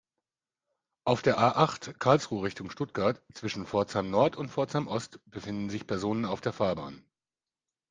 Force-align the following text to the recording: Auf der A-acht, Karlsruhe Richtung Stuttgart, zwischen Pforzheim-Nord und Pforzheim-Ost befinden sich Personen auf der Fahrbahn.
Auf 1.05 1.21
der 1.21 1.37
A-acht, 1.37 1.99
Karlsruhe 1.99 2.41
Richtung 2.41 2.71
Stuttgart, 2.71 3.21
zwischen 3.35 3.67
Pforzheim-Nord 3.67 4.35
und 4.35 4.49
Pforzheim-Ost 4.49 5.19
befinden 5.29 5.69
sich 5.69 5.85
Personen 5.85 6.25
auf 6.25 6.41
der 6.41 6.53
Fahrbahn. 6.53 7.05